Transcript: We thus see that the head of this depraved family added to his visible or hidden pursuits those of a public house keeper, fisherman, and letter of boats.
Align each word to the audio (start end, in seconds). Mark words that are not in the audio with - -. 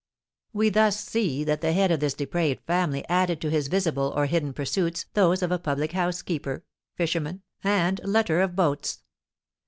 We 0.51 0.69
thus 0.69 0.99
see 0.99 1.43
that 1.43 1.61
the 1.61 1.73
head 1.73 1.91
of 1.91 1.99
this 1.99 2.15
depraved 2.15 2.65
family 2.65 3.07
added 3.07 3.39
to 3.41 3.51
his 3.51 3.67
visible 3.67 4.11
or 4.15 4.25
hidden 4.25 4.51
pursuits 4.51 5.05
those 5.13 5.43
of 5.43 5.51
a 5.51 5.59
public 5.59 5.91
house 5.91 6.23
keeper, 6.23 6.63
fisherman, 6.95 7.43
and 7.63 8.01
letter 8.03 8.41
of 8.41 8.55
boats. 8.55 9.03